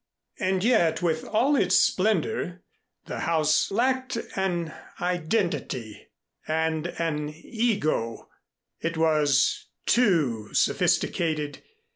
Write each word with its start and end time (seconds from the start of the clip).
And 0.39 0.63
yet 0.63 1.03
with 1.03 1.25
all 1.25 1.55
its 1.55 1.77
splendor, 1.77 2.63
the 3.05 3.19
house 3.19 3.69
lacked 3.69 4.17
an 4.35 4.73
identity 4.99 6.07
and 6.47 6.87
an 6.97 7.29
ego. 7.29 8.27
It 8.79 8.97
was 8.97 9.67
too 9.85 10.55
sophisticated. 10.55 11.61